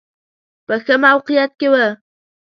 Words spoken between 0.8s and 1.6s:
ښه موقعیت